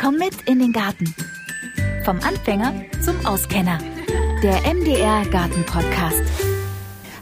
[0.00, 1.12] Komm mit in den Garten.
[2.04, 2.72] Vom Anfänger
[3.04, 3.78] zum Auskenner.
[4.44, 6.22] Der MDR Garten Podcast.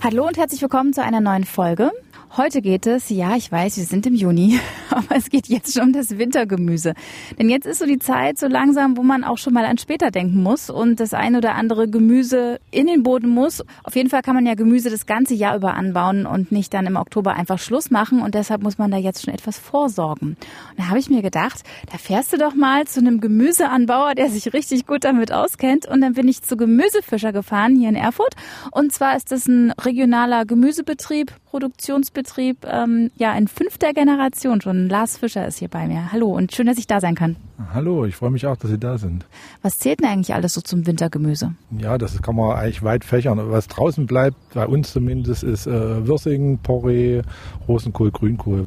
[0.04, 1.90] Hallo und herzlich willkommen zu einer neuen Folge.
[2.36, 5.84] Heute geht es, ja, ich weiß, wir sind im Juni, aber es geht jetzt schon
[5.84, 6.92] um das Wintergemüse.
[7.38, 10.10] Denn jetzt ist so die Zeit so langsam, wo man auch schon mal an später
[10.10, 13.64] denken muss und das ein oder andere Gemüse in den Boden muss.
[13.84, 16.84] Auf jeden Fall kann man ja Gemüse das ganze Jahr über anbauen und nicht dann
[16.84, 20.36] im Oktober einfach Schluss machen und deshalb muss man da jetzt schon etwas vorsorgen.
[20.72, 24.28] Und da habe ich mir gedacht, da fährst du doch mal zu einem Gemüseanbauer, der
[24.28, 28.34] sich richtig gut damit auskennt und dann bin ich zu Gemüsefischer gefahren hier in Erfurt
[28.72, 34.90] und zwar ist das ein regionaler Gemüsebetrieb, Produktionsbetrieb, ähm, ja, in fünfter Generation schon.
[34.90, 36.12] Lars Fischer ist hier bei mir.
[36.12, 37.36] Hallo und schön, dass ich da sein kann.
[37.72, 39.24] Hallo, ich freue mich auch, dass Sie da sind.
[39.62, 41.54] Was zählt denn eigentlich alles so zum Wintergemüse?
[41.78, 43.40] Ja, das kann man eigentlich weit fächern.
[43.50, 47.22] Was draußen bleibt, bei uns zumindest, ist äh, Würsing, Porree,
[47.66, 48.66] Rosenkohl, Grünkohl.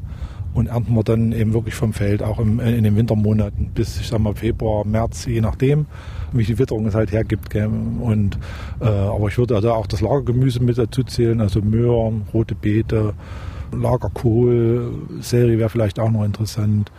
[0.52, 4.08] Und ernten wir dann eben wirklich vom Feld, auch im, in den Wintermonaten bis, ich
[4.08, 5.86] sag mal, Februar, März, je nachdem,
[6.32, 7.50] wie die Witterung es halt hergibt.
[7.50, 7.68] Gell?
[8.00, 8.38] Und,
[8.80, 13.14] äh, aber ich würde da auch das Lagergemüse mit dazu zählen, also Möhren, rote Beete,
[13.72, 16.90] Lagerkohl, Sellerie wäre vielleicht auch noch interessant.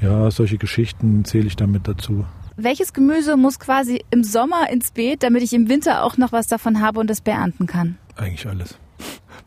[0.00, 2.26] Ja, solche Geschichten zähle ich damit dazu.
[2.56, 6.46] Welches Gemüse muss quasi im Sommer ins Beet, damit ich im Winter auch noch was
[6.46, 7.96] davon habe und es beernten kann?
[8.16, 8.78] Eigentlich alles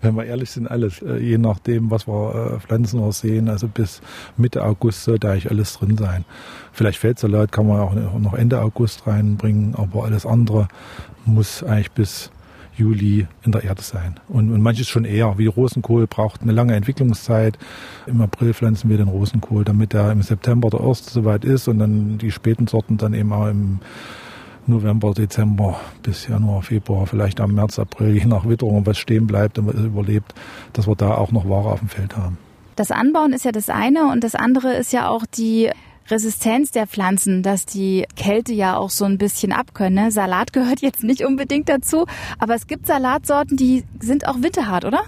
[0.01, 1.01] wenn wir ehrlich sind, alles.
[1.01, 3.49] Äh, je nachdem, was wir äh, pflanzen oder sehen.
[3.49, 4.01] Also bis
[4.37, 6.25] Mitte August sollte eigentlich alles drin sein.
[6.71, 10.67] Vielleicht Feldsalat kann man auch noch Ende August reinbringen, aber alles andere
[11.25, 12.31] muss eigentlich bis
[12.75, 14.15] Juli in der Erde sein.
[14.27, 17.57] Und, und manches schon eher, wie Rosenkohl braucht eine lange Entwicklungszeit.
[18.07, 21.79] Im April pflanzen wir den Rosenkohl, damit er im September der erste soweit ist und
[21.79, 23.79] dann die späten Sorten dann eben auch im
[24.67, 29.59] November, Dezember bis Januar, Februar, vielleicht am März, April, je nach Witterung, was stehen bleibt
[29.59, 30.33] und was überlebt,
[30.73, 32.37] dass wir da auch noch Ware auf dem Feld haben.
[32.75, 35.69] Das Anbauen ist ja das eine und das andere ist ja auch die
[36.09, 40.05] Resistenz der Pflanzen, dass die Kälte ja auch so ein bisschen abkönnen.
[40.05, 40.11] Ne?
[40.11, 42.05] Salat gehört jetzt nicht unbedingt dazu,
[42.39, 45.03] aber es gibt Salatsorten, die sind auch winterhart, oder?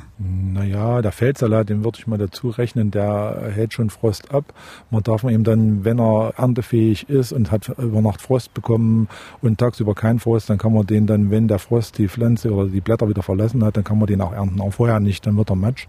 [0.53, 4.53] Naja, der Feldsalat, den würde ich mal dazu rechnen, der hält schon Frost ab.
[4.91, 9.07] Man darf man ihm dann, wenn er erntefähig ist und hat über Nacht Frost bekommen
[9.41, 12.69] und tagsüber kein Frost, dann kann man den dann, wenn der Frost die Pflanze oder
[12.69, 14.61] die Blätter wieder verlassen hat, dann kann man den auch ernten.
[14.61, 15.87] Auch vorher nicht, dann wird er matsch.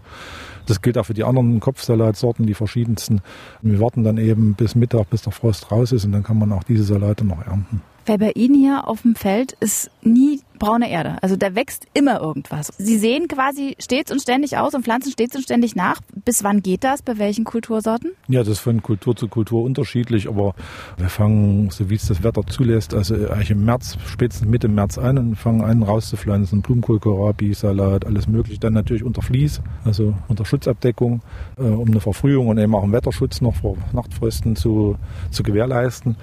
[0.65, 3.21] Das gilt auch für die anderen Kopfsalatsorten, die verschiedensten.
[3.61, 6.51] Wir warten dann eben bis Mittag, bis der Frost raus ist und dann kann man
[6.51, 7.83] auch diese Salate noch ernten.
[8.05, 11.17] Weil bei Ihnen hier auf dem Feld ist nie braune Erde.
[11.21, 12.71] Also da wächst immer irgendwas.
[12.77, 16.01] Sie sehen quasi stets und ständig aus und pflanzen stets und ständig nach.
[16.23, 17.01] Bis wann geht das?
[17.01, 18.11] Bei welchen Kultursorten?
[18.27, 20.55] Ja, das ist von Kultur zu Kultur unterschiedlich, aber
[20.97, 24.97] wir fangen, so wie es das Wetter zulässt, also eigentlich im März, spätestens Mitte März
[24.97, 26.61] an und fangen an rauszupflanzen.
[26.61, 28.59] Blumenkohl, Kohlrabi, Salat, alles mögliche.
[28.59, 31.21] Dann natürlich unter Vlies, also unter Schutzabdeckung,
[31.57, 34.95] äh, um eine Verfrühung und eben auch einen Wetterschutz noch vor Nachtfrösten zu,
[35.31, 36.15] zu gewährleisten.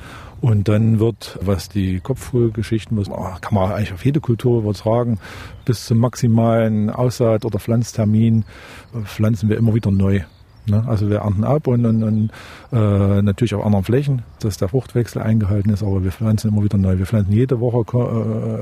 [0.43, 5.21] Und dann wird, was die Kopfkohlgeschichten, kann man eigentlich auf jede Kultur übertragen,
[5.65, 8.45] bis zum maximalen Aussaat- oder Pflanztermin
[8.93, 10.23] äh, pflanzen wir immer wieder neu.
[10.67, 10.83] Ne?
[10.89, 12.31] Also wir ernten ab und, und, und
[12.73, 16.77] äh, natürlich auf anderen Flächen, dass der Fruchtwechsel eingehalten ist, aber wir pflanzen immer wieder
[16.77, 16.99] neu.
[16.99, 17.85] Wir pflanzen jede Woche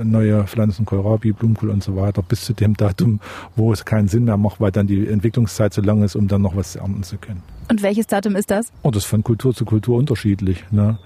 [0.00, 3.20] äh, neue Pflanzen, Kohlrabi, Blumenkohl und so weiter, bis zu dem Datum,
[3.56, 6.42] wo es keinen Sinn mehr macht, weil dann die Entwicklungszeit so lang ist, um dann
[6.42, 7.42] noch was ernten zu können.
[7.70, 8.70] Und welches Datum ist das?
[8.82, 10.64] Oh, das ist von Kultur zu Kultur unterschiedlich.
[10.70, 10.98] Ne?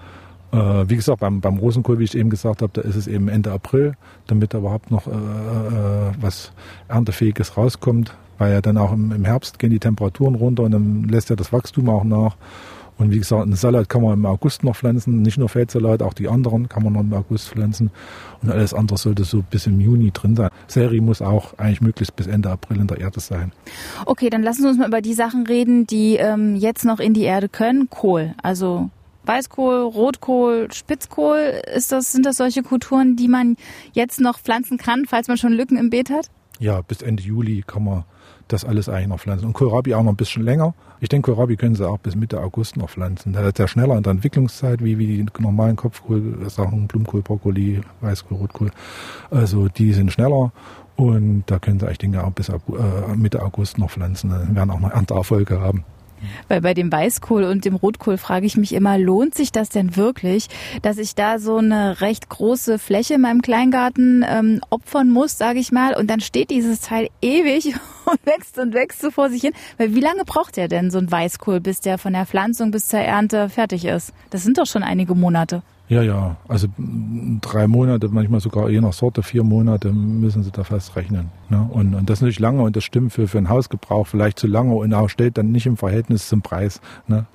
[0.55, 3.27] Äh, wie gesagt, beim, beim Rosenkohl, wie ich eben gesagt habe, da ist es eben
[3.27, 3.95] Ende April,
[4.27, 6.51] damit da überhaupt noch äh, äh, was
[6.87, 11.03] Erntefähiges rauskommt, weil ja dann auch im, im, Herbst gehen die Temperaturen runter und dann
[11.03, 12.35] lässt ja das Wachstum auch nach.
[12.97, 16.13] Und wie gesagt, einen Salat kann man im August noch pflanzen, nicht nur Feldsalat, auch
[16.13, 17.91] die anderen kann man noch im August pflanzen.
[18.41, 20.49] Und alles andere sollte so bis im Juni drin sein.
[20.67, 23.51] Sellerie muss auch eigentlich möglichst bis Ende April in der Erde sein.
[24.05, 27.13] Okay, dann lassen Sie uns mal über die Sachen reden, die ähm, jetzt noch in
[27.13, 27.89] die Erde können.
[27.89, 28.89] Kohl, also
[29.25, 33.57] Weißkohl, Rotkohl, Spitzkohl, ist das, sind das solche Kulturen, die man
[33.93, 36.29] jetzt noch pflanzen kann, falls man schon Lücken im Beet hat?
[36.59, 38.05] Ja, bis Ende Juli kann man
[38.47, 39.45] das alles eigentlich noch pflanzen.
[39.47, 40.73] Und Kohlrabi auch noch ein bisschen länger.
[41.01, 43.33] Ich denke, Kohlrabi können Sie auch bis Mitte August noch pflanzen.
[43.33, 48.37] Da ist ja schneller in der Entwicklungszeit, wie, wie die normalen Kopfkohl-Sachen, Blumenkohl, Brokkoli, Weißkohl,
[48.37, 48.71] Rotkohl.
[49.31, 50.51] Also die sind schneller.
[50.95, 52.57] Und da können Sie, ich denke, auch bis äh,
[53.15, 54.29] Mitte August noch pflanzen.
[54.29, 55.83] Dann werden auch noch Ernteerfolge haben.
[56.47, 59.95] Weil bei dem Weißkohl und dem Rotkohl frage ich mich immer, lohnt sich das denn
[59.95, 60.47] wirklich,
[60.81, 65.59] dass ich da so eine recht große Fläche in meinem Kleingarten ähm, opfern muss, sage
[65.59, 67.75] ich mal, und dann steht dieses Teil ewig
[68.05, 69.53] und wächst und wächst so vor sich hin.
[69.77, 72.87] Weil wie lange braucht der denn so ein Weißkohl, bis der von der Pflanzung bis
[72.87, 74.13] zur Ernte fertig ist?
[74.29, 75.63] Das sind doch schon einige Monate.
[75.87, 76.37] Ja, ja.
[76.47, 76.67] Also
[77.41, 81.29] drei Monate, manchmal sogar je nach Sorte vier Monate müssen sie da fast rechnen.
[81.49, 81.61] Ne?
[81.71, 84.73] Und, und das nicht lange und das stimmt für, für einen Hausgebrauch vielleicht zu lange
[84.73, 86.81] und auch steht dann nicht im Verhältnis zum Preis.
[87.07, 87.27] Ne?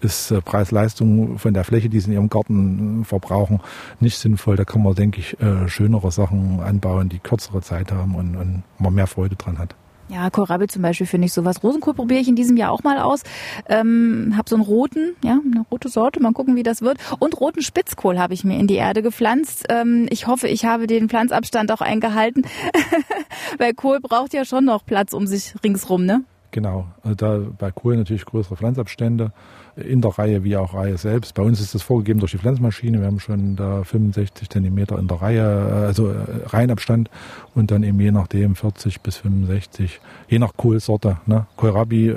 [0.00, 3.60] Ist äh, Preis-Leistung von der Fläche, die sie in ihrem Garten äh, verbrauchen,
[4.00, 4.56] nicht sinnvoll.
[4.56, 8.64] Da kann man, denke ich, äh, schönere Sachen anbauen, die kürzere Zeit haben und, und
[8.78, 9.74] man mehr Freude dran hat.
[10.08, 11.62] Ja, Kohlrabi zum Beispiel finde ich sowas.
[11.62, 13.22] Rosenkohl probiere ich in diesem Jahr auch mal aus.
[13.68, 16.20] Ähm, habe so einen roten, ja, eine rote Sorte.
[16.20, 16.98] Mal gucken, wie das wird.
[17.18, 19.66] Und roten Spitzkohl habe ich mir in die Erde gepflanzt.
[19.70, 22.42] Ähm, ich hoffe, ich habe den Pflanzabstand auch eingehalten,
[23.58, 26.24] weil Kohl braucht ja schon noch Platz um sich ringsrum, ne?
[26.50, 26.86] Genau.
[27.02, 29.32] Also da bei Kohl natürlich größere Pflanzabstände
[29.76, 31.34] in der Reihe wie auch Reihe selbst.
[31.34, 33.00] Bei uns ist das vorgegeben durch die Pflanzmaschine.
[33.00, 36.16] Wir haben schon da 65 Zentimeter in der Reihe, also äh,
[36.46, 37.10] Reihenabstand
[37.54, 41.18] und dann eben je nachdem 40 bis 65, je nach Kohlsorte.
[41.26, 41.46] Ne?
[41.56, 42.14] Kohlrabi äh,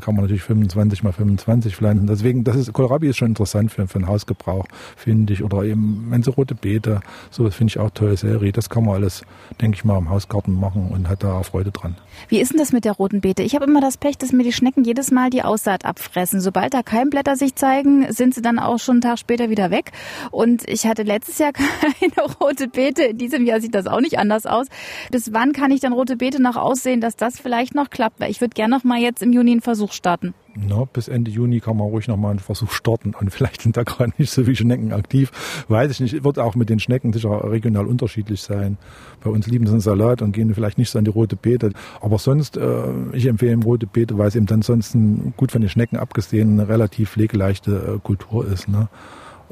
[0.00, 2.06] kann man natürlich 25 mal 25 pflanzen.
[2.06, 4.66] Deswegen, das ist, Kohlrabi ist schon interessant für, für den Hausgebrauch,
[4.96, 5.42] finde ich.
[5.42, 7.00] Oder eben, wenn sie rote Beete,
[7.30, 8.16] sowas finde ich auch toll.
[8.16, 9.22] Sellerie, das kann man alles,
[9.60, 11.96] denke ich mal, im Hausgarten machen und hat da auch Freude dran.
[12.28, 13.42] Wie ist denn das mit der roten Beete?
[13.42, 16.40] Ich habe immer das Pech, dass mir die Schnecken jedes Mal die Aussaat abfressen.
[16.40, 19.92] Sobald da Keimblätter sich zeigen, sind sie dann auch schon einen Tag später wieder weg.
[20.30, 23.04] Und ich hatte letztes Jahr keine rote Beete.
[23.04, 24.66] In diesem Jahr sieht das auch nicht anders aus.
[25.10, 28.20] Bis wann kann ich dann rote Beete noch aussehen, dass das vielleicht noch klappt?
[28.20, 30.34] Weil ich würde gerne noch mal jetzt im Juni einen Versuch starten.
[30.54, 33.14] Na, bis Ende Juni kann man ruhig noch mal einen Versuch starten.
[33.18, 35.30] Und vielleicht sind da gerade nicht so viele Schnecken aktiv.
[35.68, 36.24] Weiß ich nicht.
[36.24, 38.76] Wird auch mit den Schnecken sicher regional unterschiedlich sein.
[39.22, 41.72] Bei uns lieben sie einen Salat und gehen vielleicht nicht so an die rote Beete.
[42.00, 45.70] Aber sonst, äh, ich empfehle ihm rote Beete, weil es eben ansonsten gut von den
[45.70, 48.68] Schnecken abgesehen eine relativ pflegeleichte äh, Kultur ist.
[48.68, 48.88] Ne?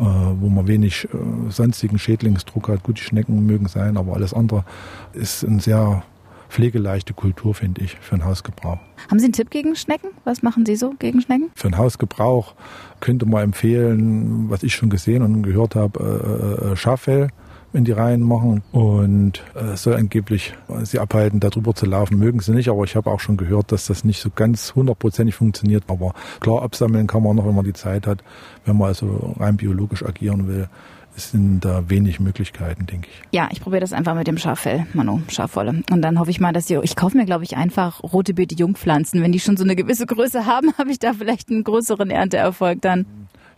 [0.01, 2.83] Äh, wo man wenig äh, sonstigen Schädlingsdruck hat.
[2.83, 4.65] Gut, die Schnecken mögen sein, aber alles andere
[5.13, 6.03] ist ein sehr
[6.51, 8.79] pflegeleichte Kultur, finde ich, für den Hausgebrauch.
[9.09, 10.11] Haben Sie einen Tipp gegen Schnecken?
[10.25, 11.51] Was machen Sie so gegen Schnecken?
[11.55, 12.55] Für den Hausgebrauch
[13.01, 17.29] könnte man empfehlen, was ich schon gesehen und gehört habe, äh, äh Schaffell
[17.73, 22.19] in die Reihen machen und äh, soll angeblich sie abhalten, darüber zu laufen.
[22.19, 25.37] Mögen sie nicht, aber ich habe auch schon gehört, dass das nicht so ganz hundertprozentig
[25.37, 25.85] funktioniert.
[25.87, 28.25] Aber klar, absammeln kann man noch, wenn man die Zeit hat,
[28.65, 30.69] wenn man also rein biologisch agieren will
[31.17, 33.23] sind da wenig Möglichkeiten, denke ich.
[33.33, 35.83] Ja, ich probiere das einfach mit dem Schaffell, Manu, Schafwolle.
[35.91, 38.55] Und dann hoffe ich mal, dass die, ich kaufe mir, glaube ich, einfach rote Beete
[38.55, 39.23] Jungpflanzen.
[39.23, 42.81] Wenn die schon so eine gewisse Größe haben, habe ich da vielleicht einen größeren Ernteerfolg
[42.81, 43.07] dann.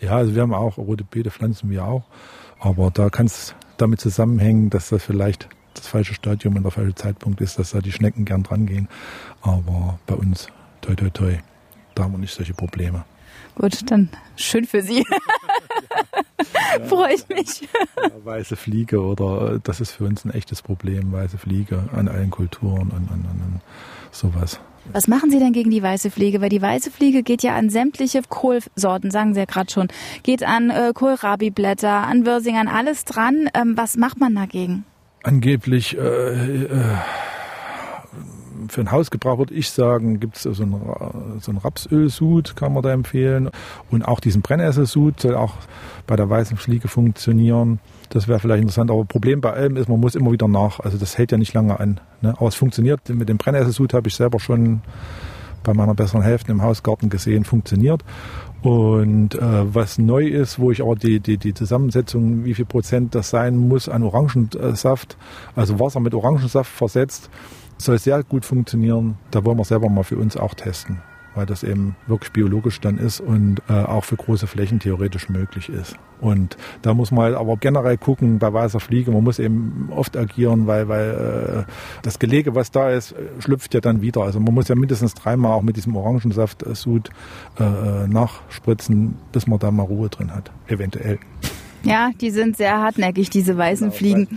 [0.00, 2.04] Ja, also wir haben auch rote Beete pflanzen wir auch.
[2.58, 6.94] Aber da kann es damit zusammenhängen, dass das vielleicht das falsche Stadium und der falsche
[6.94, 8.88] Zeitpunkt ist, dass da die Schnecken gern dran gehen.
[9.40, 10.48] Aber bei uns,
[10.80, 11.38] toi, toi, toi,
[11.94, 13.04] da haben wir nicht solche Probleme.
[13.54, 15.04] Gut, dann schön für Sie.
[16.78, 17.68] ja, Freue ich mich.
[18.24, 22.90] Weiße Fliege oder das ist für uns ein echtes Problem, weiße Fliege an allen Kulturen
[22.90, 23.60] und, und, und
[24.10, 24.60] sowas.
[24.92, 26.40] Was machen Sie denn gegen die weiße Fliege?
[26.40, 29.88] Weil die weiße Fliege geht ja an sämtliche Kohlsorten, sagen Sie ja gerade schon.
[30.22, 33.48] Geht an äh, Kohlrabi-Blätter, an Würsing, an alles dran.
[33.54, 34.84] Ähm, was macht man dagegen?
[35.22, 36.68] Angeblich äh, äh,
[38.68, 42.82] für einen Hausgebrauch würde ich sagen, gibt es so einen, so einen Rapsölsud, kann man
[42.82, 43.50] da empfehlen.
[43.90, 45.54] Und auch diesen Brennesselsud soll auch
[46.06, 47.80] bei der weißen Fliege funktionieren.
[48.10, 48.90] Das wäre vielleicht interessant.
[48.90, 50.80] Aber Problem bei allem ist, man muss immer wieder nach.
[50.80, 52.00] Also das hält ja nicht lange an.
[52.20, 52.34] Ne?
[52.36, 53.08] Aber es funktioniert.
[53.08, 54.82] Mit dem Brennesselsud habe ich selber schon
[55.62, 58.02] bei meiner besseren Hälfte im Hausgarten gesehen, funktioniert.
[58.62, 63.14] Und äh, was neu ist, wo ich aber die, die, die Zusammensetzung, wie viel Prozent
[63.14, 65.16] das sein muss an Orangensaft,
[65.56, 67.28] also Wasser mit Orangensaft versetzt,
[67.84, 69.16] soll sehr gut funktionieren.
[69.30, 71.00] Da wollen wir selber mal für uns auch testen,
[71.34, 75.68] weil das eben wirklich biologisch dann ist und äh, auch für große Flächen theoretisch möglich
[75.68, 75.96] ist.
[76.20, 79.10] Und da muss man halt aber generell gucken bei weißer Fliege.
[79.10, 81.72] Man muss eben oft agieren, weil, weil äh,
[82.02, 84.22] das Gelege, was da ist, schlüpft ja dann wieder.
[84.22, 87.10] Also man muss ja mindestens dreimal auch mit diesem Orangensaft-Sud
[87.58, 91.18] äh, äh, nachspritzen, bis man da mal Ruhe drin hat, eventuell.
[91.82, 94.28] Ja, die sind sehr hartnäckig, diese weißen genau, Fliegen.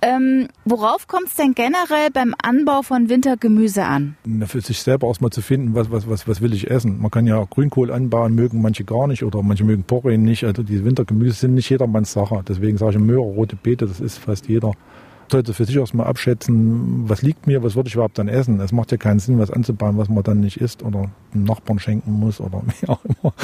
[0.00, 4.16] Ähm, worauf kommt es denn generell beim Anbau von Wintergemüse an?
[4.46, 7.00] Für sich selber erstmal zu finden, was, was, was, was will ich essen.
[7.00, 10.44] Man kann ja Grünkohl anbauen, mögen manche gar nicht oder manche mögen Porree nicht.
[10.44, 12.42] Also die Wintergemüse sind nicht jedermanns Sache.
[12.46, 14.72] Deswegen sage ich Möhre, rote Beete, das ist fast jeder
[15.30, 18.60] sollte für sich erstmal abschätzen, was liegt mir, was würde ich überhaupt dann essen.
[18.60, 21.78] Es macht ja keinen Sinn, was anzubauen, was man dann nicht isst oder dem Nachbarn
[21.78, 23.34] schenken muss oder wie auch immer.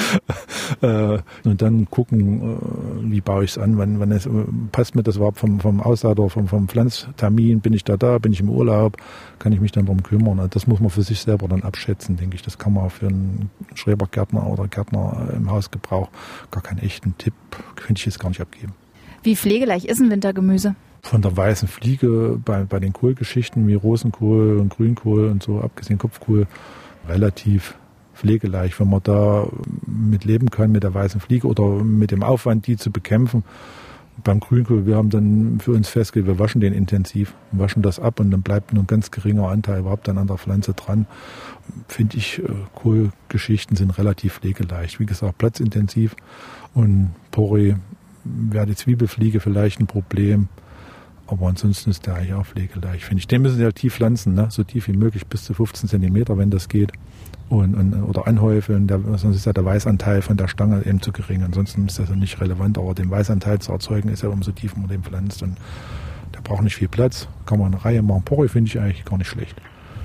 [0.83, 4.29] Äh, und dann gucken, äh, wie baue ich es an, wann, wann es,
[4.73, 8.33] passt mir das überhaupt vom, vom oder vom, vom Pflanztermin, bin ich da da, bin
[8.33, 8.97] ich im Urlaub,
[9.39, 10.39] kann ich mich dann darum kümmern.
[10.39, 12.43] Also das muss man für sich selber dann abschätzen, denke ich.
[12.43, 16.09] Das kann man für einen Schrebergärtner oder Gärtner im Hausgebrauch
[16.51, 17.35] gar keinen echten Tipp,
[17.77, 18.73] könnte ich jetzt gar nicht abgeben.
[19.23, 20.75] Wie pflegeleicht ist ein Wintergemüse?
[21.05, 25.99] Von der weißen Fliege bei, bei den Kohlgeschichten wie Rosenkohl und Grünkohl und so, abgesehen
[25.99, 26.47] Kopfkohl,
[27.07, 27.75] relativ
[28.15, 28.81] pflegeleicht.
[28.81, 29.47] Wenn man da
[29.87, 33.45] mit leben kann, mit der weißen Fliege oder mit dem Aufwand, die zu bekämpfen.
[34.23, 38.21] Beim Grünkohl, wir haben dann für uns festgelegt, wir waschen den intensiv, waschen das ab
[38.21, 41.07] und dann bleibt nur ein ganz geringer Anteil überhaupt dann an der Pflanze dran.
[41.89, 42.45] Finde ich, äh,
[42.75, 45.01] Kohlgeschichten sind relativ pflegeleicht.
[45.01, 46.17] Wie gesagt, platzintensiv
[46.73, 47.75] und Porree
[48.25, 50.49] wäre die Zwiebelfliege vielleicht ein Problem.
[51.35, 53.27] Aber ansonsten ist der eigentlich auch pflegeleicht, finde ich.
[53.27, 54.47] Den müssen sie ja tief pflanzen, ne?
[54.51, 56.93] so tief wie möglich, bis zu 15 Zentimeter, wenn das geht.
[57.49, 61.11] Und, und, oder anhäufeln, der, sonst ist ja der Weißanteil von der Stange eben zu
[61.11, 61.43] gering.
[61.43, 64.79] Ansonsten ist das ja nicht relevant, aber den Weißanteil zu erzeugen ist ja umso tiefer
[64.79, 65.43] man den pflanzt.
[65.43, 65.57] Und
[66.33, 67.27] der braucht nicht viel Platz.
[67.47, 68.23] Kann man eine Reihe machen.
[68.23, 69.61] Porree finde ich eigentlich gar nicht schlecht.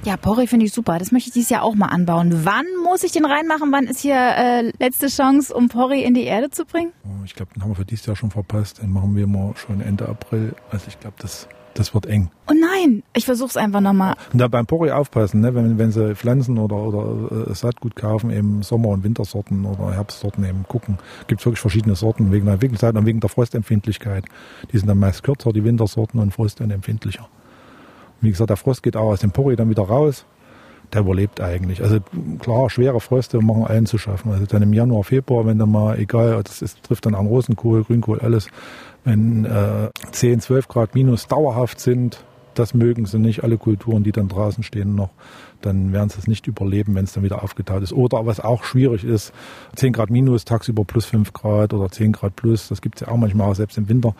[0.06, 0.98] Ja, Porree finde ich super.
[0.98, 2.46] Das möchte ich dieses Jahr auch mal anbauen.
[2.46, 3.72] Wann muss ich den reinmachen?
[3.72, 6.94] Wann ist hier äh, letzte Chance, um Porree in die Erde zu bringen?
[7.04, 8.82] Oh, ich glaube, den haben wir für dieses Jahr schon verpasst.
[8.82, 10.56] Den machen wir mal schon Ende April.
[10.72, 12.32] Also ich glaube, das, das wird eng.
[12.50, 14.16] Oh nein, ich versuche es einfach nochmal.
[14.32, 15.54] Und da beim Porree aufpassen, ne?
[15.54, 20.46] wenn, wenn sie Pflanzen oder, oder äh, Saatgut kaufen, eben Sommer- und Wintersorten oder Herbstsorten
[20.46, 20.98] eben gucken.
[21.28, 24.24] Gibt wirklich verschiedene Sorten wegen der Entwicklungszeit und wegen der Frostempfindlichkeit.
[24.72, 27.28] Die sind dann meist kürzer, die Wintersorten und frostempfindlicher.
[28.22, 30.26] Wie gesagt, der Frost geht auch aus dem Porree dann wieder raus.
[30.94, 31.84] Der überlebt eigentlich.
[31.84, 32.00] Also
[32.40, 34.32] klar, schwere Fröste machen allen zu schaffen.
[34.32, 37.84] Also dann im Januar, Februar, wenn dann mal, egal, das ist, trifft dann an Rosenkohl,
[37.84, 38.48] Grünkohl, alles,
[39.04, 42.24] wenn äh, 10, 12 Grad minus dauerhaft sind,
[42.60, 45.10] das mögen sie nicht, alle Kulturen, die dann draußen stehen noch,
[45.62, 47.94] dann werden sie es nicht überleben, wenn es dann wieder aufgetaut ist.
[47.94, 49.34] Oder was auch schwierig ist,
[49.76, 53.14] 10 Grad minus, tagsüber plus 5 Grad oder 10 Grad plus, das gibt es ja
[53.14, 54.14] auch manchmal, selbst im Winter.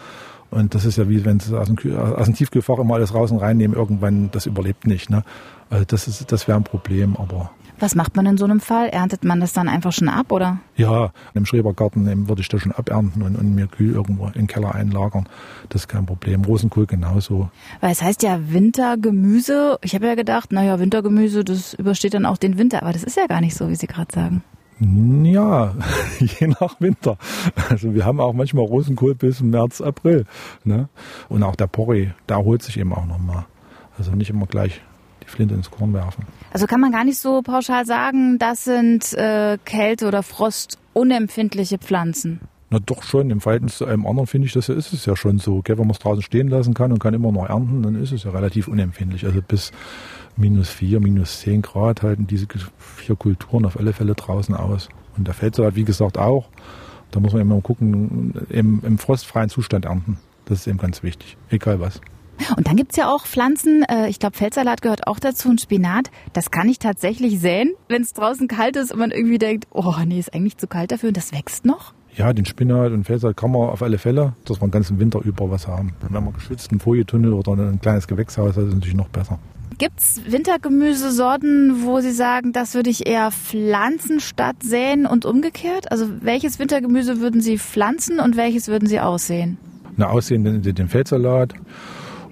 [0.52, 3.32] Und das ist ja wie wenn sie aus dem, aus dem Tiefkühlfach immer alles raus
[3.32, 5.10] und reinnehmen, irgendwann, das überlebt nicht.
[5.10, 5.24] Ne?
[5.70, 7.52] Also das das wäre ein Problem, aber.
[7.80, 8.90] Was macht man in so einem Fall?
[8.90, 10.60] Erntet man das dann einfach schon ab, oder?
[10.76, 14.48] Ja, im Schrebergarten würde ich das schon abernten und, und mir Kühl irgendwo in den
[14.48, 15.28] Keller einlagern.
[15.70, 16.44] Das ist kein Problem.
[16.44, 17.50] Rosenkohl genauso.
[17.80, 19.80] Weil es heißt ja Wintergemüse.
[19.82, 22.82] Ich habe ja gedacht, naja, Wintergemüse, das übersteht dann auch den Winter.
[22.84, 24.44] Aber das ist ja gar nicht so, wie Sie gerade sagen.
[24.80, 25.76] Ja,
[26.20, 27.18] je nach Winter.
[27.70, 30.26] Also wir haben auch manchmal Rosenkohl bis März, April.
[30.64, 30.88] Ne?
[31.28, 33.46] Und auch der Porree, der erholt sich eben auch nochmal.
[33.98, 34.82] Also nicht immer gleich
[35.30, 36.26] Flinte ins Korn werfen.
[36.52, 41.78] Also kann man gar nicht so pauschal sagen, das sind äh, Kälte- oder Frost unempfindliche
[41.78, 42.42] Pflanzen.
[42.72, 45.40] Na doch schon, im Verhältnis zu einem anderen finde ich, das ist es ja schon
[45.40, 45.62] so.
[45.62, 45.78] Gell?
[45.78, 48.24] Wenn man es draußen stehen lassen kann und kann immer noch ernten, dann ist es
[48.24, 49.26] ja relativ unempfindlich.
[49.26, 49.72] Also bis
[50.38, 52.46] minus vier, minus zehn Grad halten diese
[52.78, 54.90] vier Kulturen auf alle Fälle draußen aus.
[55.18, 56.48] Und der Feldsalat, wie gesagt, auch.
[57.12, 60.18] Da muss man immer gucken, im, im frostfreien Zustand ernten.
[60.46, 62.02] Das ist eben ganz wichtig, egal was.
[62.56, 66.10] Und dann gibt's ja auch Pflanzen, äh, ich glaube Feldsalat gehört auch dazu und Spinat.
[66.34, 69.94] Das kann ich tatsächlich säen, wenn es draußen kalt ist und man irgendwie denkt, oh
[70.06, 71.94] nee, ist eigentlich zu kalt dafür und das wächst noch.
[72.16, 75.22] Ja, den Spinat und Feldsalat kann man auf alle Fälle, dass wir den ganzen Winter
[75.24, 75.94] über was haben.
[76.02, 79.40] Wenn man geschützten Folietunnel oder ein kleines Gewächshaus hat, ist es natürlich noch besser.
[79.78, 85.92] Gibt's Wintergemüsesorten, wo Sie sagen, das würde ich eher pflanzen statt säen und umgekehrt?
[85.92, 89.58] Also welches Wintergemüse würden Sie pflanzen und welches würden Sie aussehen?
[89.96, 91.54] Na, aussehen den, den Feldsalat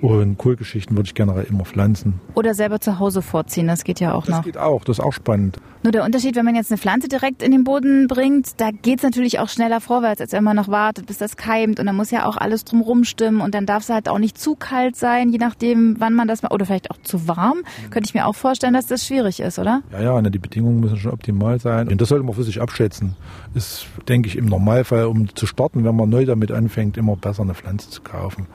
[0.01, 2.19] und Kohlgeschichten würde ich generell immer pflanzen.
[2.35, 4.37] Oder selber zu Hause vorziehen, das geht ja auch das noch.
[4.37, 5.59] Das geht auch, das ist auch spannend.
[5.83, 9.03] Nur der Unterschied, wenn man jetzt eine Pflanze direkt in den Boden bringt, da geht's
[9.03, 11.79] natürlich auch schneller vorwärts, als wenn man noch wartet, bis das keimt.
[11.79, 14.37] Und dann muss ja auch alles drumrum stimmen und dann darf es halt auch nicht
[14.37, 17.59] zu kalt sein, je nachdem, wann man das mal, oder vielleicht auch zu warm.
[17.59, 17.89] Mhm.
[17.89, 19.81] Könnte ich mir auch vorstellen, dass das schwierig ist, oder?
[19.91, 21.87] Ja, ja, ne, die Bedingungen müssen schon optimal sein.
[21.87, 23.15] Und das sollte man für sich abschätzen.
[23.53, 27.43] Ist, denke ich, im Normalfall, um zu starten, wenn man neu damit anfängt, immer besser
[27.43, 28.47] eine Pflanze zu kaufen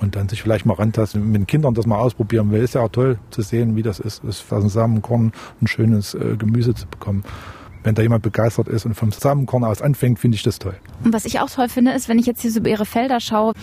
[0.00, 2.62] und dann sich vielleicht mal rantasten, mit den Kindern das mal ausprobieren will.
[2.62, 6.14] Ist ja auch toll zu sehen, wie das ist, ist aus dem Samenkorn ein schönes
[6.14, 7.24] äh, Gemüse zu bekommen
[7.88, 10.74] wenn da jemand begeistert ist und vom Samenkorn aus anfängt, finde ich das toll.
[11.04, 13.18] Und was ich auch toll finde, ist, wenn ich jetzt hier so über Ihre Felder
[13.18, 13.54] schaue,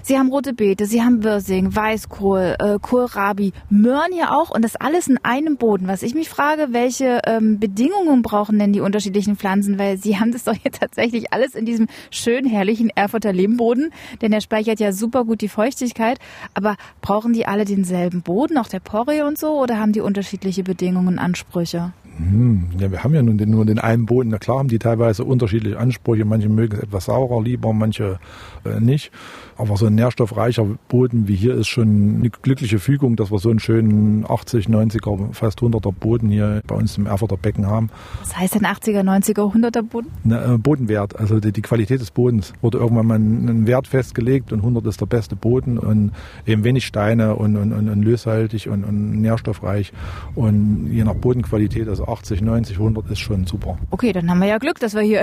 [0.00, 4.76] Sie haben rote Beete, Sie haben Wirsing, Weißkohl, äh, Kohlrabi, Möhren hier auch und das
[4.76, 5.88] alles in einem Boden.
[5.88, 9.78] Was ich mich frage, welche ähm, Bedingungen brauchen denn die unterschiedlichen Pflanzen?
[9.78, 13.90] Weil Sie haben das doch hier tatsächlich alles in diesem schön herrlichen Erfurter Lehmboden,
[14.22, 16.18] denn der speichert ja super gut die Feuchtigkeit.
[16.54, 20.62] Aber brauchen die alle denselben Boden, auch der Porree und so, oder haben die unterschiedliche
[20.62, 21.92] Bedingungen und Ansprüche?
[22.18, 24.30] Hm, ja, wir haben ja nun den, nur den einen Boden.
[24.30, 26.24] Na klar haben die teilweise unterschiedliche Ansprüche.
[26.24, 28.18] Manche mögen es etwas saurer lieber, manche
[28.64, 29.10] äh, nicht.
[29.58, 33.50] Aber so ein nährstoffreicher Boden wie hier ist schon eine glückliche Fügung, dass wir so
[33.50, 37.90] einen schönen 80, 90er, fast 100er Boden hier bei uns im Erfurter Becken haben.
[38.20, 40.08] Was heißt denn 80er, 90er, 100er Boden?
[40.24, 42.52] Na, äh, Bodenwert, also die, die, Qualität des Bodens.
[42.60, 46.12] Wurde irgendwann mal ein, Wert festgelegt und 100 ist der beste Boden und
[46.46, 49.92] eben wenig Steine und, und, und, und löshaltig und, und nährstoffreich.
[50.34, 53.78] Und je nach Bodenqualität, also 80, 90, 100 ist schon super.
[53.90, 55.22] Okay, dann haben wir ja Glück, dass wir hier.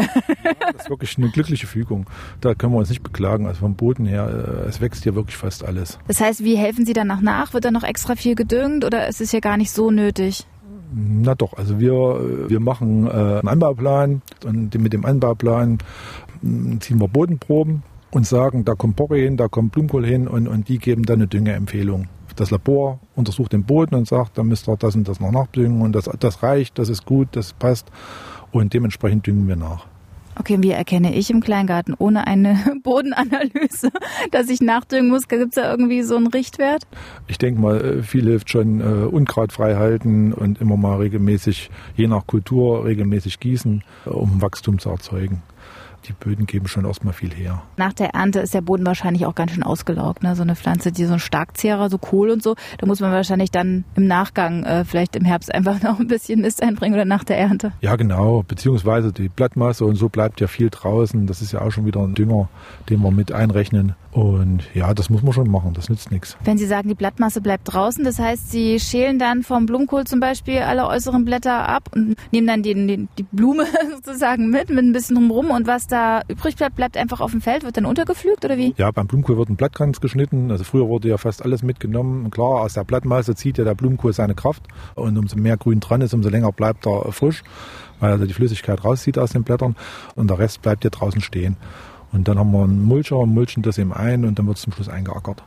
[0.73, 2.05] das ist wirklich eine glückliche Fügung.
[2.41, 3.47] Da können wir uns nicht beklagen.
[3.47, 4.27] Also vom Boden her,
[4.65, 5.99] äh, es wächst hier wirklich fast alles.
[6.07, 7.53] Das heißt, wie helfen Sie danach nach?
[7.53, 10.45] Wird da noch extra viel gedüngt oder ist es hier gar nicht so nötig?
[10.95, 15.79] Na doch, also wir, wir machen äh, einen Anbauplan und mit dem Anbauplan
[16.41, 17.83] hm, ziehen wir Bodenproben
[18.13, 21.15] und sagen, da kommt Porree hin, da kommt Blumenkohl hin und, und die geben dann
[21.15, 22.07] eine Düngeempfehlung.
[22.35, 25.81] Das Labor untersucht den Boden und sagt, da müsst ihr das und das noch nachdüngen
[25.81, 27.87] und das, das reicht, das ist gut, das passt
[28.51, 29.87] und dementsprechend düngen wir nach.
[30.35, 33.89] Okay, wie erkenne ich im Kleingarten ohne eine Bodenanalyse,
[34.31, 35.27] dass ich nachdüngen muss?
[35.27, 36.87] Gibt es da irgendwie so einen Richtwert?
[37.27, 41.69] Ich denke mal, äh, viel hilft schon äh, Unkraut frei halten und immer mal regelmäßig,
[41.95, 45.43] je nach Kultur, regelmäßig gießen, äh, um Wachstum zu erzeugen
[46.07, 47.63] die Böden geben schon erstmal viel her.
[47.77, 50.23] Nach der Ernte ist der Boden wahrscheinlich auch ganz schön ausgelaugt.
[50.23, 50.35] Ne?
[50.35, 53.51] So eine Pflanze, die so ein Starkzehrer, so Kohl und so, da muss man wahrscheinlich
[53.51, 57.23] dann im Nachgang, äh, vielleicht im Herbst einfach noch ein bisschen Mist einbringen oder nach
[57.23, 57.71] der Ernte.
[57.81, 58.43] Ja, genau.
[58.47, 61.27] Beziehungsweise die Blattmasse und so bleibt ja viel draußen.
[61.27, 62.49] Das ist ja auch schon wieder ein Dünger,
[62.89, 63.95] den wir mit einrechnen.
[64.13, 66.37] Und ja, das muss man schon machen, das nützt nichts.
[66.43, 70.19] Wenn Sie sagen, die Blattmasse bleibt draußen, das heißt, Sie schälen dann vom Blumenkohl zum
[70.19, 74.85] Beispiel alle äußeren Blätter ab und nehmen dann die, die, die Blume sozusagen mit, mit
[74.85, 77.85] ein bisschen drumherum und was da übrig bleibt, bleibt einfach auf dem Feld, wird dann
[77.85, 78.73] untergepflügt oder wie?
[78.77, 80.51] Ja, beim Blumenkohl wird ein Blattkranz geschnitten.
[80.51, 82.31] Also früher wurde ja fast alles mitgenommen.
[82.31, 84.63] Klar, aus der Blattmasse zieht ja der Blumenkohl seine Kraft
[84.95, 87.43] und umso mehr Grün dran ist, umso länger bleibt er frisch,
[87.99, 89.75] weil er die Flüssigkeit rauszieht aus den Blättern
[90.15, 91.55] und der Rest bleibt ja draußen stehen.
[92.13, 94.63] Und dann haben wir einen Mulcher und mulchen das eben ein und dann wird es
[94.63, 95.43] zum Schluss eingeackert.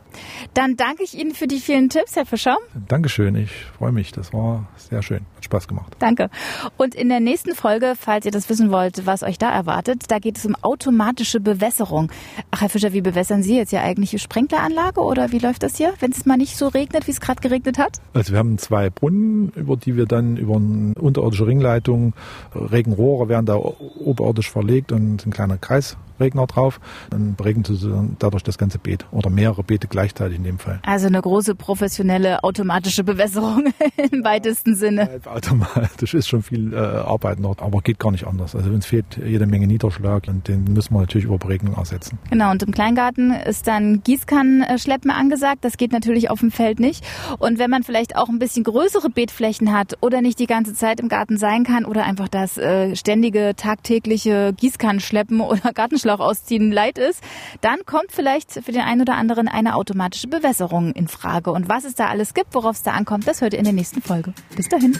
[0.53, 2.57] Dann danke ich Ihnen für die vielen Tipps, Herr Fischer.
[2.87, 4.11] Dankeschön, ich freue mich.
[4.11, 5.21] Das war sehr schön.
[5.35, 5.95] Hat Spaß gemacht.
[5.99, 6.29] Danke.
[6.75, 10.19] Und in der nächsten Folge, falls ihr das wissen wollt, was euch da erwartet, da
[10.19, 12.11] geht es um automatische Bewässerung.
[12.51, 14.09] Ach, Herr Fischer, wie bewässern Sie jetzt ja eigentlich?
[14.09, 17.21] Die Sprinkleranlage oder wie läuft das hier, wenn es mal nicht so regnet, wie es
[17.21, 18.01] gerade geregnet hat?
[18.13, 22.13] Also wir haben zwei Brunnen, über die wir dann über eine unterirdische Ringleitung,
[22.53, 26.79] Regenrohre werden da oberirdisch verlegt und ein kleiner Kreis Regner drauf.
[27.09, 27.71] Dann regnet
[28.19, 30.79] dadurch das ganze Beet oder mehrere Beete gleichzeitig in dem Fall.
[30.85, 33.65] Also eine große professionelle automatische Bewässerung
[34.11, 35.21] im weitesten Sinne.
[35.25, 38.55] automatisch ist schon viel äh, Arbeit noch, aber geht gar nicht anders.
[38.55, 42.17] Also uns fehlt jede Menge Niederschlag und den müssen wir natürlich über Beregnung ersetzen.
[42.29, 45.63] Genau, und im Kleingarten ist dann Gießkannenschleppen angesagt.
[45.63, 47.05] Das geht natürlich auf dem Feld nicht.
[47.37, 50.99] Und wenn man vielleicht auch ein bisschen größere Beetflächen hat oder nicht die ganze Zeit
[50.99, 56.71] im Garten sein kann oder einfach das äh, ständige tagtägliche Gießkannenschleppen oder Gartenschleppen Schlauch ausziehen
[56.71, 57.21] leid ist,
[57.61, 61.51] dann kommt vielleicht für den einen oder anderen eine automatische Bewässerung in Frage.
[61.51, 63.73] Und was es da alles gibt, worauf es da ankommt, das hört ihr in der
[63.73, 64.33] nächsten Folge.
[64.55, 64.97] Bis dahin.